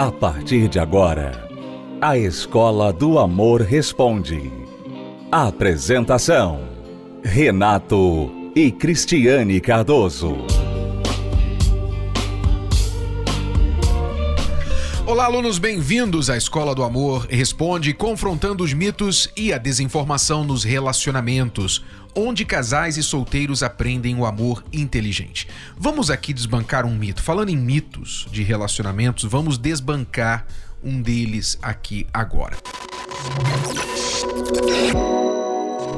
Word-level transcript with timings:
A 0.00 0.10
partir 0.10 0.66
de 0.66 0.78
agora, 0.78 1.46
a 2.00 2.16
Escola 2.16 2.90
do 2.90 3.18
Amor 3.18 3.60
Responde. 3.60 4.50
Apresentação: 5.30 6.62
Renato 7.22 8.32
e 8.56 8.72
Cristiane 8.72 9.60
Cardoso. 9.60 10.38
Olá, 15.04 15.26
alunos, 15.26 15.58
bem-vindos 15.58 16.30
à 16.30 16.36
Escola 16.36 16.74
do 16.74 16.82
Amor 16.82 17.26
Responde, 17.28 17.92
confrontando 17.92 18.64
os 18.64 18.72
mitos 18.72 19.28
e 19.36 19.52
a 19.52 19.58
desinformação 19.58 20.44
nos 20.44 20.64
relacionamentos, 20.64 21.84
onde 22.14 22.44
casais 22.44 22.96
e 22.96 23.02
solteiros 23.02 23.62
aprendem 23.62 24.16
o 24.16 24.24
amor 24.24 24.64
inteligente. 24.72 25.48
Vamos 25.76 26.10
aqui 26.10 26.32
desbancar 26.32 26.86
um 26.86 26.94
mito. 26.94 27.22
Falando 27.22 27.50
em 27.50 27.56
mitos 27.56 28.26
de 28.30 28.42
relacionamentos, 28.42 29.24
vamos 29.24 29.58
desbancar 29.58 30.46
um 30.82 31.00
deles 31.00 31.58
aqui 31.62 32.06
agora. 32.12 32.56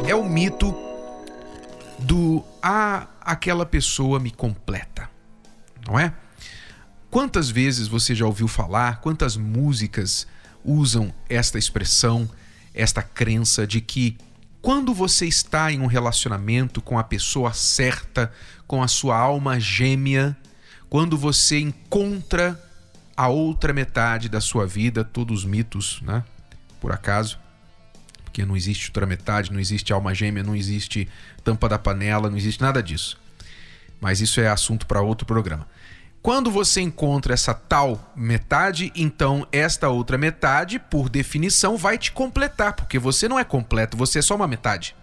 É 0.06 0.14
o 0.14 0.24
mito 0.24 0.74
do 1.98 2.44
ah, 2.62 3.06
aquela 3.20 3.64
pessoa 3.64 4.18
me 4.18 4.30
completa. 4.30 5.08
Não 5.86 5.98
é? 5.98 6.12
Quantas 7.10 7.50
vezes 7.50 7.88
você 7.88 8.14
já 8.14 8.26
ouviu 8.26 8.48
falar, 8.48 9.00
quantas 9.00 9.36
músicas 9.36 10.26
usam 10.64 11.12
esta 11.28 11.58
expressão, 11.58 12.28
esta 12.74 13.02
crença 13.02 13.66
de 13.66 13.80
que 13.80 14.16
quando 14.62 14.94
você 14.94 15.26
está 15.26 15.72
em 15.72 15.80
um 15.80 15.86
relacionamento 15.86 16.80
com 16.80 16.96
a 16.96 17.02
pessoa 17.02 17.52
certa, 17.52 18.32
com 18.64 18.80
a 18.80 18.86
sua 18.86 19.18
alma 19.18 19.58
gêmea, 19.58 20.36
quando 20.88 21.18
você 21.18 21.58
encontra 21.58 22.58
a 23.16 23.26
outra 23.26 23.72
metade 23.72 24.28
da 24.28 24.40
sua 24.40 24.64
vida, 24.64 25.02
todos 25.02 25.40
os 25.40 25.44
mitos, 25.44 26.00
né? 26.02 26.22
Por 26.80 26.92
acaso, 26.92 27.40
porque 28.22 28.46
não 28.46 28.56
existe 28.56 28.88
outra 28.88 29.04
metade, 29.04 29.52
não 29.52 29.58
existe 29.58 29.92
alma 29.92 30.14
gêmea, 30.14 30.44
não 30.44 30.54
existe 30.54 31.08
tampa 31.42 31.68
da 31.68 31.78
panela, 31.78 32.30
não 32.30 32.36
existe 32.36 32.62
nada 32.62 32.80
disso. 32.80 33.18
Mas 34.00 34.20
isso 34.20 34.40
é 34.40 34.48
assunto 34.48 34.86
para 34.86 35.02
outro 35.02 35.26
programa. 35.26 35.66
Quando 36.22 36.52
você 36.52 36.80
encontra 36.80 37.34
essa 37.34 37.52
tal 37.52 38.12
metade, 38.14 38.92
então 38.94 39.44
esta 39.50 39.88
outra 39.88 40.16
metade, 40.16 40.78
por 40.78 41.08
definição, 41.08 41.76
vai 41.76 41.98
te 41.98 42.12
completar, 42.12 42.74
porque 42.74 42.96
você 42.96 43.28
não 43.28 43.40
é 43.40 43.42
completo, 43.42 43.96
você 43.96 44.20
é 44.20 44.22
só 44.22 44.36
uma 44.36 44.46
metade. 44.46 44.94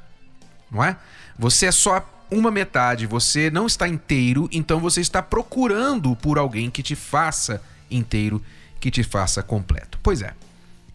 Não 0.72 0.82
é? 0.82 0.96
Você 1.38 1.66
é 1.66 1.72
só 1.74 2.08
uma 2.32 2.50
metade, 2.50 3.06
você 3.06 3.50
não 3.50 3.66
está 3.66 3.86
inteiro, 3.86 4.48
então 4.50 4.80
você 4.80 5.02
está 5.02 5.22
procurando 5.22 6.16
por 6.16 6.38
alguém 6.38 6.70
que 6.70 6.82
te 6.82 6.96
faça 6.96 7.62
inteiro, 7.92 8.42
que 8.80 8.90
te 8.90 9.04
faça 9.04 9.44
completo. 9.44 10.00
Pois 10.02 10.22
é, 10.22 10.34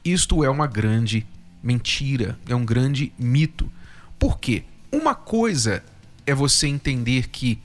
isto 0.02 0.42
é 0.42 0.48
uma 0.48 0.67
grande 0.67 1.27
mentira, 1.62 2.39
é 2.48 2.55
um 2.55 2.64
grande 2.64 3.12
mito. 3.19 3.70
Por 4.19 4.39
quê? 4.39 4.64
Uma 4.91 5.14
coisa 5.14 5.84
é 6.27 6.34
você 6.34 6.67
entender 6.67 7.28
que 7.28 7.58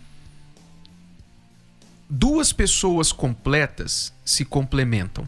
duas 2.09 2.51
pessoas 2.51 3.11
completas 3.11 4.11
se 4.25 4.43
complementam. 4.43 5.27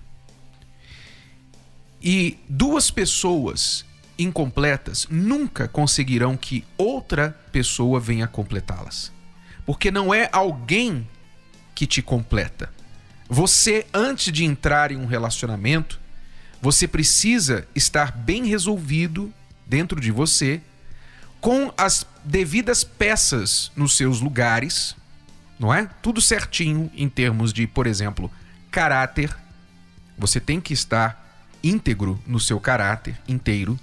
E 2.02 2.40
duas 2.50 2.90
pessoas 2.90 3.86
incompletas 4.18 5.08
nunca 5.10 5.68
conseguirão 5.68 6.36
que 6.36 6.66
outra 6.78 7.38
pessoa 7.52 8.00
venha 8.00 8.28
completá-las. 8.28 9.12
Porque 9.66 9.92
não 9.92 10.14
é 10.14 10.28
alguém 10.32 11.08
que 11.76 11.86
te 11.86 12.02
completa. 12.02 12.74
Você, 13.30 13.86
antes 13.94 14.34
de 14.34 14.44
entrar 14.44 14.92
em 14.92 14.98
um 14.98 15.06
relacionamento, 15.06 16.00
você 16.62 16.88
precisa 16.88 17.68
estar 17.76 18.12
bem 18.12 18.46
resolvido 18.46 19.34
dentro 19.66 20.02
de 20.02 20.12
você, 20.12 20.62
com 21.40 21.74
as 21.78 22.06
devidas 22.24 22.84
peças 22.84 23.72
nos 23.76 23.96
seus 23.96 24.22
lugares, 24.22 24.96
não 25.62 25.72
é? 25.72 25.88
Tudo 26.02 26.20
certinho 26.20 26.90
em 26.96 27.08
termos 27.08 27.54
de, 27.54 27.68
por 27.68 27.86
exemplo, 27.86 28.32
caráter. 28.72 29.32
Você 30.18 30.40
tem 30.40 30.60
que 30.60 30.74
estar 30.74 31.40
íntegro 31.64 32.20
no 32.26 32.40
seu 32.40 32.60
caráter 32.60 33.16
inteiro. 33.28 33.80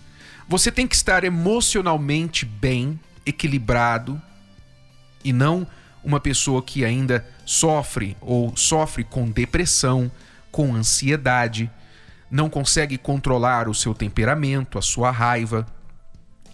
Você 0.49 0.73
tem 0.73 0.89
que 0.89 0.97
estar 0.97 1.23
emocionalmente 1.23 2.45
bem, 2.45 2.99
equilibrado 3.25 4.21
e 5.23 5.33
não 5.33 5.65
uma 6.03 6.19
pessoa 6.19 6.61
que 6.61 6.85
ainda 6.85 7.25
sofre 7.47 8.17
ou 8.21 8.57
sofre 8.57 9.05
com 9.05 9.31
depressão, 9.31 10.11
com 10.51 10.75
ansiedade, 10.75 11.71
não 12.29 12.51
consegue 12.51 12.99
controlar 12.99 13.69
o 13.69 13.75
seu 13.75 13.95
temperamento, 13.95 14.79
a 14.79 14.83
sua 14.83 15.13
raiva. 15.13 15.65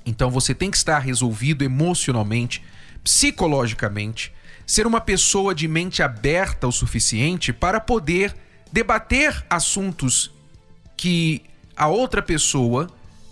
Então 0.04 0.30
você 0.30 0.54
tem 0.54 0.70
que 0.70 0.76
estar 0.76 0.98
resolvido 0.98 1.64
emocionalmente, 1.64 2.62
psicologicamente 3.02 4.30
ser 4.66 4.86
uma 4.86 5.00
pessoa 5.00 5.54
de 5.54 5.68
mente 5.68 6.02
aberta 6.02 6.66
o 6.66 6.72
suficiente 6.72 7.52
para 7.52 7.80
poder 7.80 8.34
debater 8.72 9.44
assuntos 9.48 10.30
que 10.96 11.42
a 11.76 11.88
outra 11.88 12.22
pessoa 12.22 12.88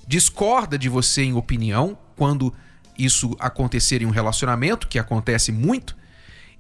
discorda 0.06 0.78
de 0.78 0.88
você 0.88 1.22
em 1.22 1.34
opinião, 1.34 1.96
quando 2.16 2.52
isso 2.98 3.34
acontecer 3.38 4.02
em 4.02 4.06
um 4.06 4.10
relacionamento, 4.10 4.88
que 4.88 4.98
acontece 4.98 5.50
muito, 5.50 5.96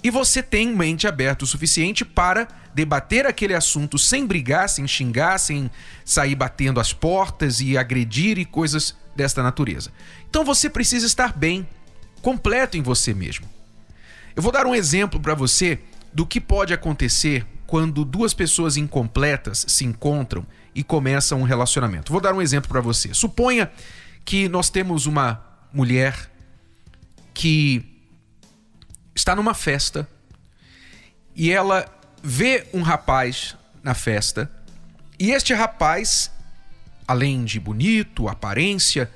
e 0.02 0.10
você 0.10 0.42
tem 0.42 0.74
mente 0.74 1.06
aberta 1.06 1.44
o 1.44 1.46
suficiente 1.46 2.04
para 2.04 2.48
debater 2.74 3.26
aquele 3.26 3.54
assunto 3.54 3.98
sem 3.98 4.26
brigar, 4.26 4.68
sem 4.68 4.86
xingar, 4.88 5.38
sem 5.38 5.70
sair 6.04 6.34
batendo 6.34 6.80
as 6.80 6.92
portas 6.92 7.60
e 7.60 7.78
agredir 7.78 8.38
e 8.38 8.44
coisas 8.44 8.96
desta 9.14 9.42
natureza. 9.42 9.92
Então 10.28 10.44
você 10.44 10.68
precisa 10.68 11.06
estar 11.06 11.36
bem, 11.36 11.68
completo 12.20 12.76
em 12.76 12.82
você 12.82 13.14
mesmo. 13.14 13.51
Eu 14.34 14.42
vou 14.42 14.52
dar 14.52 14.66
um 14.66 14.74
exemplo 14.74 15.20
para 15.20 15.34
você 15.34 15.78
do 16.12 16.26
que 16.26 16.40
pode 16.40 16.72
acontecer 16.72 17.46
quando 17.66 18.04
duas 18.04 18.34
pessoas 18.34 18.76
incompletas 18.76 19.64
se 19.68 19.84
encontram 19.84 20.46
e 20.74 20.82
começam 20.82 21.40
um 21.40 21.44
relacionamento. 21.44 22.12
Vou 22.12 22.20
dar 22.20 22.34
um 22.34 22.42
exemplo 22.42 22.68
para 22.68 22.80
você. 22.80 23.14
Suponha 23.14 23.70
que 24.24 24.48
nós 24.48 24.70
temos 24.70 25.06
uma 25.06 25.42
mulher 25.72 26.30
que 27.32 27.84
está 29.14 29.34
numa 29.34 29.54
festa 29.54 30.08
e 31.34 31.50
ela 31.50 31.86
vê 32.22 32.66
um 32.72 32.82
rapaz 32.82 33.56
na 33.82 33.94
festa 33.94 34.50
e 35.22 35.30
este 35.30 35.54
rapaz, 35.54 36.32
além 37.06 37.44
de 37.44 37.60
bonito, 37.60 38.28
aparência, 38.28 39.08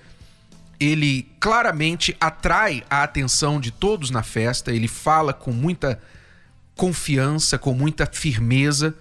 ele 0.78 1.28
claramente 1.40 2.16
atrai 2.20 2.82
a 2.88 3.02
atenção 3.02 3.60
de 3.60 3.70
todos 3.70 4.10
na 4.10 4.22
festa, 4.22 4.72
ele 4.72 4.88
fala 4.88 5.32
com 5.32 5.52
muita 5.52 6.00
confiança, 6.74 7.58
com 7.58 7.72
muita 7.72 8.06
firmeza. 8.06 8.94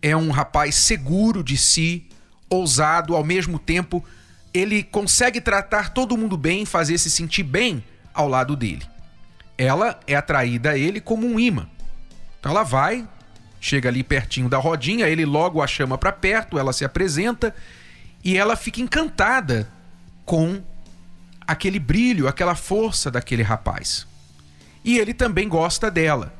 É 0.00 0.16
um 0.16 0.30
rapaz 0.30 0.76
seguro 0.76 1.42
de 1.42 1.56
si, 1.56 2.06
ousado, 2.48 3.14
ao 3.14 3.24
mesmo 3.24 3.58
tempo, 3.58 4.04
ele 4.54 4.82
consegue 4.82 5.40
tratar 5.40 5.90
todo 5.90 6.16
mundo 6.16 6.36
bem, 6.36 6.64
fazer 6.64 6.98
se 6.98 7.10
sentir 7.10 7.42
bem 7.42 7.84
ao 8.14 8.28
lado 8.28 8.56
dele. 8.56 8.86
Ela 9.58 10.00
é 10.06 10.14
atraída 10.14 10.70
a 10.70 10.78
ele 10.78 11.00
como 11.00 11.26
um 11.26 11.38
imã. 11.38 11.68
Então 12.38 12.52
ela 12.52 12.62
vai, 12.62 13.06
chega 13.60 13.88
ali 13.88 14.02
pertinho 14.02 14.48
da 14.48 14.58
rodinha, 14.58 15.06
ele 15.06 15.26
logo 15.26 15.60
a 15.60 15.66
chama 15.66 15.98
para 15.98 16.12
perto, 16.12 16.58
ela 16.58 16.72
se 16.72 16.84
apresenta 16.84 17.54
e 18.24 18.36
ela 18.36 18.56
fica 18.56 18.80
encantada 18.80 19.68
com 20.24 20.62
aquele 21.50 21.80
brilho, 21.80 22.28
aquela 22.28 22.54
força 22.54 23.10
daquele 23.10 23.42
rapaz. 23.42 24.06
E 24.84 24.98
ele 24.98 25.12
também 25.12 25.48
gosta 25.48 25.90
dela. 25.90 26.32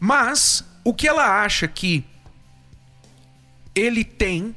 Mas 0.00 0.64
o 0.82 0.94
que 0.94 1.06
ela 1.06 1.42
acha 1.42 1.68
que 1.68 2.02
ele 3.74 4.04
tem 4.04 4.56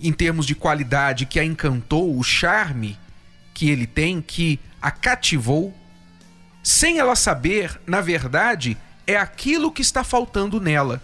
em 0.00 0.12
termos 0.12 0.44
de 0.44 0.56
qualidade 0.56 1.24
que 1.24 1.38
a 1.38 1.44
encantou, 1.44 2.18
o 2.18 2.24
charme 2.24 2.98
que 3.54 3.70
ele 3.70 3.86
tem, 3.86 4.20
que 4.20 4.58
a 4.82 4.90
cativou, 4.90 5.72
sem 6.64 6.98
ela 6.98 7.14
saber, 7.14 7.80
na 7.86 8.00
verdade, 8.00 8.76
é 9.06 9.16
aquilo 9.16 9.70
que 9.70 9.82
está 9.82 10.02
faltando 10.02 10.60
nela. 10.60 11.00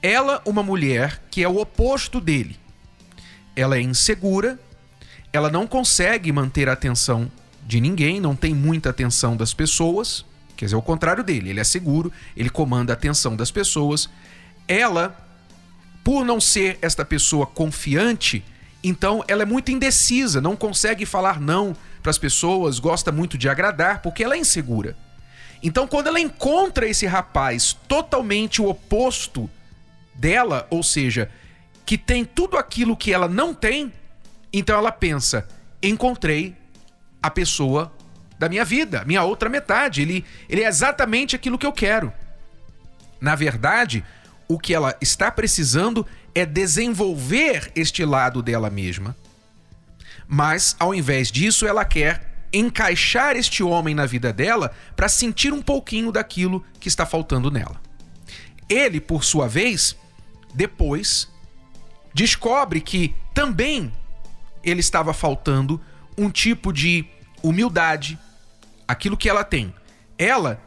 Ela, 0.00 0.40
uma 0.44 0.62
mulher 0.62 1.20
que 1.28 1.42
é 1.42 1.48
o 1.48 1.58
oposto 1.58 2.20
dele. 2.20 2.56
Ela 3.56 3.78
é 3.78 3.80
insegura, 3.80 4.60
ela 5.34 5.50
não 5.50 5.66
consegue 5.66 6.30
manter 6.30 6.68
a 6.68 6.74
atenção 6.74 7.28
de 7.66 7.80
ninguém, 7.80 8.20
não 8.20 8.36
tem 8.36 8.54
muita 8.54 8.90
atenção 8.90 9.36
das 9.36 9.52
pessoas. 9.52 10.24
Quer 10.56 10.66
dizer, 10.66 10.76
o 10.76 10.82
contrário 10.82 11.24
dele, 11.24 11.50
ele 11.50 11.58
é 11.58 11.64
seguro, 11.64 12.12
ele 12.36 12.48
comanda 12.48 12.92
a 12.92 12.94
atenção 12.94 13.34
das 13.34 13.50
pessoas. 13.50 14.08
Ela, 14.68 15.12
por 16.04 16.24
não 16.24 16.40
ser 16.40 16.78
esta 16.80 17.04
pessoa 17.04 17.46
confiante, 17.46 18.44
então 18.82 19.24
ela 19.26 19.42
é 19.42 19.44
muito 19.44 19.72
indecisa, 19.72 20.40
não 20.40 20.54
consegue 20.54 21.04
falar 21.04 21.40
não 21.40 21.76
para 22.00 22.10
as 22.10 22.18
pessoas, 22.18 22.78
gosta 22.78 23.10
muito 23.10 23.36
de 23.36 23.48
agradar, 23.48 24.02
porque 24.02 24.22
ela 24.22 24.36
é 24.36 24.38
insegura. 24.38 24.96
Então, 25.60 25.88
quando 25.88 26.06
ela 26.06 26.20
encontra 26.20 26.86
esse 26.86 27.06
rapaz 27.06 27.76
totalmente 27.88 28.62
o 28.62 28.68
oposto 28.68 29.50
dela, 30.14 30.64
ou 30.70 30.84
seja, 30.84 31.28
que 31.84 31.98
tem 31.98 32.24
tudo 32.24 32.56
aquilo 32.56 32.96
que 32.96 33.12
ela 33.12 33.26
não 33.26 33.52
tem, 33.52 33.92
então 34.58 34.78
ela 34.78 34.92
pensa: 34.92 35.46
encontrei 35.82 36.56
a 37.22 37.30
pessoa 37.30 37.92
da 38.38 38.48
minha 38.48 38.64
vida, 38.64 39.04
minha 39.04 39.22
outra 39.22 39.48
metade. 39.48 40.02
Ele, 40.02 40.24
ele 40.48 40.62
é 40.62 40.68
exatamente 40.68 41.34
aquilo 41.36 41.58
que 41.58 41.66
eu 41.66 41.72
quero. 41.72 42.12
Na 43.20 43.34
verdade, 43.34 44.04
o 44.48 44.58
que 44.58 44.74
ela 44.74 44.96
está 45.00 45.30
precisando 45.30 46.06
é 46.34 46.44
desenvolver 46.44 47.72
este 47.74 48.04
lado 48.04 48.42
dela 48.42 48.70
mesma. 48.70 49.16
Mas, 50.26 50.76
ao 50.78 50.94
invés 50.94 51.30
disso, 51.30 51.66
ela 51.66 51.84
quer 51.84 52.46
encaixar 52.52 53.36
este 53.36 53.62
homem 53.62 53.94
na 53.94 54.06
vida 54.06 54.32
dela 54.32 54.72
para 54.94 55.08
sentir 55.08 55.52
um 55.52 55.62
pouquinho 55.62 56.12
daquilo 56.12 56.64
que 56.78 56.88
está 56.88 57.04
faltando 57.04 57.50
nela. 57.50 57.80
Ele, 58.68 59.00
por 59.00 59.24
sua 59.24 59.48
vez, 59.48 59.96
depois 60.54 61.28
descobre 62.12 62.80
que 62.80 63.14
também 63.34 63.92
ele 64.64 64.80
estava 64.80 65.12
faltando 65.12 65.80
um 66.16 66.30
tipo 66.30 66.72
de 66.72 67.04
humildade, 67.42 68.18
aquilo 68.86 69.16
que 69.16 69.28
ela 69.28 69.44
tem. 69.44 69.74
Ela 70.18 70.60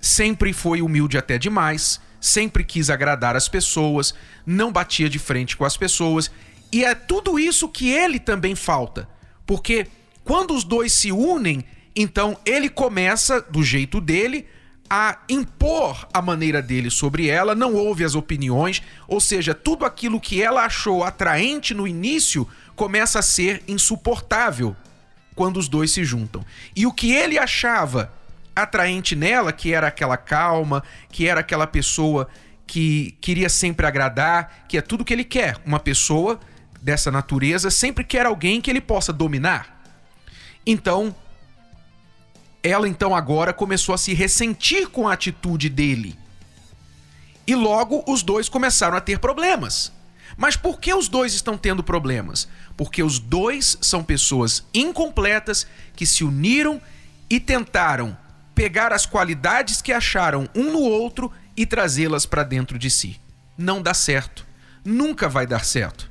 sempre 0.00 0.52
foi 0.52 0.80
humilde 0.80 1.18
até 1.18 1.38
demais, 1.38 2.00
sempre 2.20 2.64
quis 2.64 2.90
agradar 2.90 3.36
as 3.36 3.48
pessoas, 3.48 4.14
não 4.44 4.72
batia 4.72 5.08
de 5.08 5.18
frente 5.18 5.56
com 5.56 5.64
as 5.64 5.76
pessoas, 5.76 6.30
e 6.72 6.84
é 6.84 6.94
tudo 6.94 7.38
isso 7.38 7.68
que 7.68 7.90
ele 7.90 8.18
também 8.18 8.54
falta. 8.54 9.08
Porque 9.44 9.86
quando 10.24 10.54
os 10.54 10.64
dois 10.64 10.92
se 10.92 11.12
unem, 11.12 11.64
então 11.94 12.36
ele 12.44 12.68
começa 12.68 13.40
do 13.40 13.62
jeito 13.62 14.00
dele 14.00 14.46
a 14.88 15.18
impor 15.28 16.06
a 16.12 16.22
maneira 16.22 16.62
dele 16.62 16.90
sobre 16.90 17.28
ela, 17.28 17.54
não 17.54 17.74
ouve 17.74 18.04
as 18.04 18.14
opiniões, 18.14 18.82
ou 19.08 19.20
seja, 19.20 19.54
tudo 19.54 19.84
aquilo 19.84 20.20
que 20.20 20.40
ela 20.40 20.64
achou 20.64 21.02
atraente 21.02 21.74
no 21.74 21.86
início 21.86 22.46
começa 22.76 23.18
a 23.18 23.22
ser 23.22 23.62
insuportável 23.66 24.76
quando 25.34 25.56
os 25.56 25.68
dois 25.68 25.90
se 25.90 26.04
juntam. 26.04 26.44
E 26.74 26.86
o 26.86 26.92
que 26.92 27.12
ele 27.12 27.38
achava 27.38 28.12
atraente 28.54 29.16
nela, 29.16 29.52
que 29.52 29.72
era 29.72 29.88
aquela 29.88 30.16
calma, 30.16 30.82
que 31.10 31.26
era 31.26 31.40
aquela 31.40 31.66
pessoa 31.66 32.28
que 32.66 33.16
queria 33.20 33.48
sempre 33.48 33.86
agradar, 33.86 34.64
que 34.68 34.78
é 34.78 34.82
tudo 34.82 35.04
que 35.04 35.12
ele 35.12 35.24
quer. 35.24 35.56
Uma 35.64 35.78
pessoa 35.78 36.40
dessa 36.80 37.10
natureza 37.10 37.70
sempre 37.70 38.04
quer 38.04 38.26
alguém 38.26 38.60
que 38.60 38.70
ele 38.70 38.80
possa 38.80 39.12
dominar. 39.12 39.82
Então, 40.66 41.14
ela 42.62 42.88
então 42.88 43.14
agora 43.14 43.52
começou 43.52 43.94
a 43.94 43.98
se 43.98 44.14
ressentir 44.14 44.88
com 44.88 45.08
a 45.08 45.12
atitude 45.12 45.68
dele. 45.68 46.18
E 47.46 47.54
logo 47.54 48.02
os 48.08 48.22
dois 48.22 48.48
começaram 48.48 48.96
a 48.96 49.00
ter 49.00 49.18
problemas. 49.18 49.92
Mas 50.36 50.56
por 50.56 50.78
que 50.78 50.92
os 50.92 51.08
dois 51.08 51.32
estão 51.32 51.56
tendo 51.56 51.82
problemas? 51.82 52.48
Porque 52.76 53.02
os 53.02 53.18
dois 53.18 53.78
são 53.80 54.04
pessoas 54.04 54.64
incompletas 54.74 55.66
que 55.94 56.04
se 56.04 56.22
uniram 56.22 56.80
e 57.30 57.40
tentaram 57.40 58.16
pegar 58.54 58.92
as 58.92 59.06
qualidades 59.06 59.80
que 59.80 59.92
acharam 59.92 60.48
um 60.54 60.72
no 60.72 60.80
outro 60.80 61.32
e 61.56 61.64
trazê-las 61.64 62.26
para 62.26 62.42
dentro 62.42 62.78
de 62.78 62.90
si. 62.90 63.20
Não 63.56 63.80
dá 63.80 63.94
certo. 63.94 64.46
Nunca 64.84 65.28
vai 65.28 65.46
dar 65.46 65.64
certo. 65.64 66.08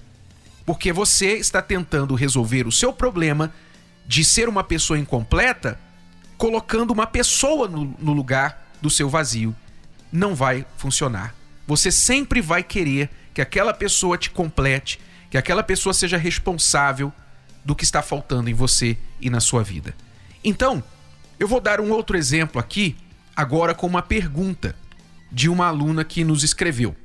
Porque 0.66 0.92
você 0.92 1.34
está 1.34 1.62
tentando 1.62 2.16
resolver 2.16 2.68
o 2.68 2.72
seu 2.72 2.92
problema 2.92 3.54
de 4.08 4.26
ser 4.26 4.50
uma 4.50 4.64
pessoa 4.64 4.98
incompleta 4.98 5.80
colocando 6.38 6.92
uma 6.92 7.08
pessoa 7.08 7.68
no, 7.68 7.96
no 8.00 8.14
lugar 8.14 8.72
do 8.82 8.90
seu 8.90 9.10
vazio. 9.10 9.56
Não 10.12 10.36
vai 10.36 10.66
funcionar. 10.78 11.34
Você 11.68 11.92
sempre 11.92 12.42
vai 12.42 12.64
querer 12.64 13.10
que 13.34 13.42
aquela 13.42 13.74
pessoa 13.74 14.18
te 14.18 14.30
complete, 14.30 15.00
que 15.30 15.38
aquela 15.38 15.64
pessoa 15.64 15.94
seja 15.94 16.18
responsável 16.18 17.12
do 17.64 17.76
que 17.76 17.84
está 17.84 18.02
faltando 18.02 18.50
em 18.50 18.54
você 18.54 18.98
e 19.20 19.30
na 19.30 19.40
sua 19.40 19.64
vida. 19.64 19.96
Então, 20.44 20.84
eu 21.40 21.48
vou 21.48 21.60
dar 21.60 21.82
um 21.82 21.92
outro 21.92 22.16
exemplo 22.16 22.60
aqui, 22.60 22.96
agora 23.36 23.74
com 23.74 23.88
uma 23.88 24.02
pergunta 24.02 24.76
de 25.32 25.50
uma 25.50 25.68
aluna 25.68 26.06
que 26.06 26.24
nos 26.24 26.44
escreveu. 26.44 26.96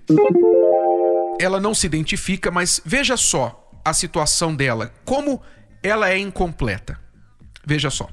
Ela 1.40 1.58
não 1.58 1.74
se 1.74 1.86
identifica, 1.86 2.50
mas 2.50 2.80
veja 2.84 3.16
só 3.16 3.70
a 3.84 3.94
situação 3.94 4.54
dela, 4.54 4.94
como 5.04 5.42
ela 5.82 6.10
é 6.10 6.18
incompleta. 6.18 7.00
Veja 7.64 7.90
só. 7.90 8.08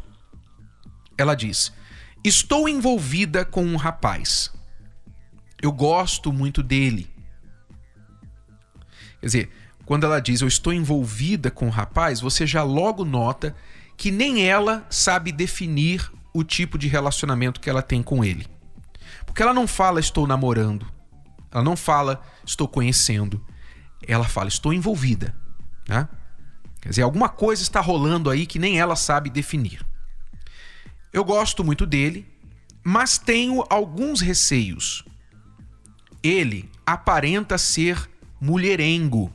Ela 1.18 1.36
diz: 1.36 1.74
Estou 2.24 2.68
envolvida 2.68 3.44
com 3.46 3.64
um 3.64 3.76
rapaz. 3.76 4.52
Eu 5.62 5.72
gosto 5.72 6.32
muito 6.32 6.62
dele. 6.62 7.10
Quer 9.20 9.26
dizer, 9.26 9.52
quando 9.86 10.06
ela 10.06 10.20
diz 10.20 10.42
eu 10.42 10.48
estou 10.48 10.74
envolvida 10.74 11.50
com 11.50 11.68
o 11.68 11.72
rapaz, 11.72 12.20
você 12.22 12.46
já 12.46 12.64
logo 12.64 13.04
nota 13.04 13.56
que 13.96 14.12
nem 14.12 14.48
ela 14.48 14.86
sabe 14.90 15.32
definir 15.32 16.12
o 16.34 16.44
tipo 16.44 16.78
de 16.78 16.88
relacionamento 16.88 17.60
que 17.60 17.70
ela 17.70 17.82
tem 17.82 18.04
com 18.04 18.24
ele. 18.24 18.46
Porque 19.26 19.42
ela 19.42 19.54
não 19.54 19.68
fala 19.68 20.00
estou 20.00 20.28
namorando, 20.28 20.86
ela 21.52 21.64
não 21.64 21.76
fala 21.76 22.22
estou 22.46 22.68
conhecendo, 22.68 23.44
ela 24.08 24.26
fala 24.26 24.48
estou 24.48 24.72
envolvida. 24.72 25.36
Né? 25.88 26.08
Quer 26.82 26.90
dizer, 26.90 27.02
alguma 27.02 27.28
coisa 27.28 27.64
está 27.64 27.82
rolando 27.82 28.30
aí 28.30 28.46
que 28.46 28.60
nem 28.60 28.80
ela 28.80 28.96
sabe 28.96 29.30
definir. 29.30 29.84
Eu 31.12 31.24
gosto 31.24 31.64
muito 31.64 31.86
dele, 31.86 32.28
mas 32.84 33.18
tenho 33.18 33.66
alguns 33.70 34.22
receios. 34.22 35.04
Ele 36.28 36.70
aparenta 36.86 37.58
ser 37.58 38.10
mulherengo. 38.40 39.34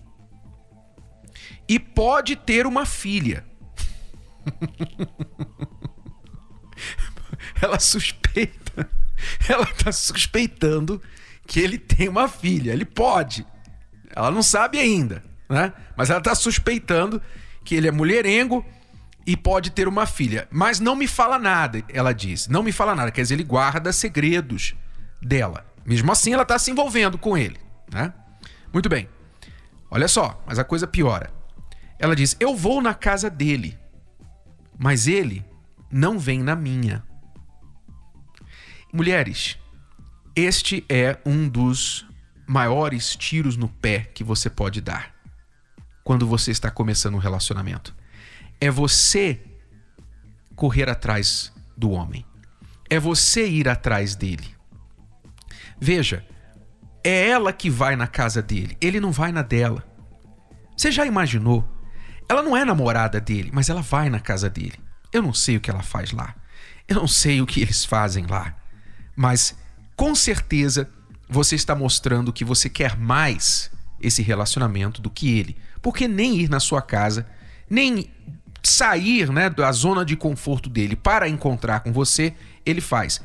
E 1.68 1.78
pode 1.78 2.36
ter 2.36 2.66
uma 2.66 2.84
filha. 2.84 3.44
ela 7.60 7.78
suspeita. 7.78 8.88
Ela 9.48 9.64
está 9.64 9.92
suspeitando 9.92 11.00
que 11.46 11.60
ele 11.60 11.78
tem 11.78 12.08
uma 12.08 12.28
filha. 12.28 12.72
Ele 12.72 12.84
pode. 12.84 13.46
Ela 14.14 14.30
não 14.30 14.42
sabe 14.42 14.78
ainda, 14.78 15.24
né? 15.48 15.72
Mas 15.96 16.10
ela 16.10 16.18
está 16.18 16.34
suspeitando 16.34 17.22
que 17.64 17.74
ele 17.74 17.88
é 17.88 17.92
mulherengo 17.92 18.64
e 19.26 19.36
pode 19.36 19.70
ter 19.70 19.88
uma 19.88 20.06
filha. 20.06 20.48
Mas 20.50 20.80
não 20.80 20.96
me 20.96 21.06
fala 21.06 21.38
nada, 21.38 21.82
ela 21.88 22.12
diz. 22.12 22.48
Não 22.48 22.62
me 22.62 22.72
fala 22.72 22.94
nada. 22.94 23.10
Quer 23.10 23.22
dizer, 23.22 23.34
ele 23.34 23.44
guarda 23.44 23.92
segredos 23.92 24.74
dela. 25.20 25.71
Mesmo 25.84 26.10
assim, 26.12 26.32
ela 26.32 26.42
está 26.42 26.58
se 26.58 26.70
envolvendo 26.70 27.18
com 27.18 27.36
ele, 27.36 27.58
né? 27.90 28.12
Muito 28.72 28.88
bem. 28.88 29.08
Olha 29.90 30.08
só, 30.08 30.42
mas 30.46 30.58
a 30.58 30.64
coisa 30.64 30.86
piora. 30.86 31.32
Ela 31.98 32.16
diz: 32.16 32.36
Eu 32.40 32.56
vou 32.56 32.80
na 32.80 32.94
casa 32.94 33.28
dele, 33.28 33.78
mas 34.78 35.06
ele 35.06 35.44
não 35.90 36.18
vem 36.18 36.42
na 36.42 36.56
minha. 36.56 37.04
Mulheres, 38.92 39.58
este 40.34 40.84
é 40.88 41.18
um 41.24 41.48
dos 41.48 42.06
maiores 42.46 43.16
tiros 43.16 43.56
no 43.56 43.68
pé 43.68 44.00
que 44.00 44.24
você 44.24 44.50
pode 44.50 44.80
dar 44.80 45.14
quando 46.04 46.26
você 46.26 46.50
está 46.50 46.70
começando 46.70 47.14
um 47.14 47.18
relacionamento. 47.18 47.94
É 48.60 48.70
você 48.70 49.40
correr 50.56 50.88
atrás 50.88 51.52
do 51.76 51.90
homem. 51.90 52.24
É 52.90 52.98
você 52.98 53.48
ir 53.48 53.68
atrás 53.68 54.14
dele. 54.14 54.51
Veja, 55.84 56.24
é 57.02 57.28
ela 57.30 57.52
que 57.52 57.68
vai 57.68 57.96
na 57.96 58.06
casa 58.06 58.40
dele, 58.40 58.76
ele 58.80 59.00
não 59.00 59.10
vai 59.10 59.32
na 59.32 59.42
dela. 59.42 59.84
Você 60.76 60.92
já 60.92 61.04
imaginou? 61.04 61.68
Ela 62.28 62.40
não 62.40 62.56
é 62.56 62.64
namorada 62.64 63.20
dele, 63.20 63.50
mas 63.52 63.68
ela 63.68 63.82
vai 63.82 64.08
na 64.08 64.20
casa 64.20 64.48
dele. 64.48 64.78
Eu 65.12 65.20
não 65.20 65.34
sei 65.34 65.56
o 65.56 65.60
que 65.60 65.68
ela 65.68 65.82
faz 65.82 66.12
lá. 66.12 66.36
Eu 66.86 66.94
não 66.94 67.08
sei 67.08 67.42
o 67.42 67.46
que 67.46 67.60
eles 67.60 67.84
fazem 67.84 68.26
lá. 68.26 68.54
Mas 69.16 69.58
com 69.96 70.14
certeza 70.14 70.88
você 71.28 71.56
está 71.56 71.74
mostrando 71.74 72.32
que 72.32 72.44
você 72.44 72.68
quer 72.68 72.96
mais 72.96 73.68
esse 74.00 74.22
relacionamento 74.22 75.02
do 75.02 75.10
que 75.10 75.36
ele. 75.36 75.56
Porque 75.82 76.06
nem 76.06 76.38
ir 76.38 76.48
na 76.48 76.60
sua 76.60 76.80
casa, 76.80 77.26
nem 77.68 78.08
sair 78.62 79.32
né, 79.32 79.50
da 79.50 79.72
zona 79.72 80.04
de 80.04 80.14
conforto 80.14 80.70
dele 80.70 80.94
para 80.94 81.28
encontrar 81.28 81.80
com 81.80 81.92
você, 81.92 82.34
ele 82.64 82.80
faz. 82.80 83.20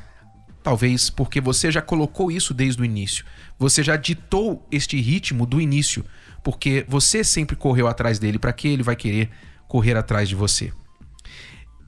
Talvez 0.68 1.10
porque 1.10 1.40
você 1.40 1.72
já 1.72 1.82
colocou 1.82 2.30
isso 2.30 2.54
desde 2.54 2.82
o 2.82 2.84
início. 2.84 3.24
Você 3.58 3.82
já 3.82 3.96
ditou 3.96 4.68
este 4.70 5.00
ritmo 5.00 5.46
do 5.46 5.62
início, 5.62 6.04
porque 6.44 6.86
você 6.90 7.24
sempre 7.24 7.56
correu 7.56 7.88
atrás 7.88 8.20
dele, 8.20 8.38
para 8.38 8.52
que 8.52 8.68
ele 8.68 8.84
vai 8.84 8.94
querer 8.94 9.30
correr 9.66 9.96
atrás 9.96 10.28
de 10.28 10.36
você? 10.36 10.74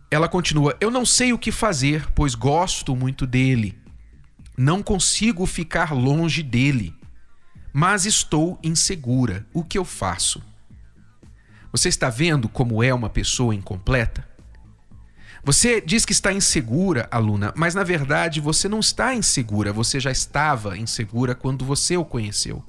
Ela 0.10 0.30
continua: 0.30 0.78
Eu 0.80 0.90
não 0.90 1.06
sei 1.06 1.34
o 1.34 1.38
que 1.38 1.52
fazer, 1.52 2.10
pois 2.16 2.36
gosto 2.36 2.96
muito 2.96 3.28
dele. 3.28 3.78
Não 4.58 4.82
consigo 4.82 5.46
ficar 5.46 5.94
longe 5.94 6.42
dele, 6.42 6.96
mas 7.74 8.06
estou 8.06 8.58
insegura. 8.64 9.46
O 9.54 9.62
que 9.62 9.78
eu 9.78 9.84
faço? 9.84 10.42
Você 11.74 11.90
está 11.90 12.10
vendo 12.10 12.48
como 12.48 12.82
é 12.82 12.94
uma 12.94 13.10
pessoa 13.10 13.54
incompleta? 13.54 14.26
Você 15.44 15.80
diz 15.82 16.06
que 16.06 16.12
está 16.12 16.34
insegura, 16.34 17.08
aluna, 17.10 17.54
mas 17.56 17.74
na 17.74 17.84
verdade 17.84 18.42
você 18.42 18.68
não 18.68 18.80
está 18.80 19.14
insegura, 19.14 19.72
você 19.72 20.00
já 20.00 20.12
estava 20.12 20.78
insegura 20.78 21.34
quando 21.34 21.64
você 21.64 21.96
o 21.96 22.06
conheceu. 22.06 22.64